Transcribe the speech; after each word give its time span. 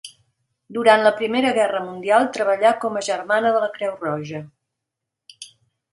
Durant 0.77 1.03
la 1.07 1.11
primera 1.19 1.51
guerra 1.57 1.83
mundial 1.91 2.25
treballà 2.37 2.73
com 2.85 2.97
a 2.97 3.03
germana 3.11 3.55
de 3.57 3.63
la 3.67 3.71
Creu 3.79 3.95
Roja. 4.09 4.45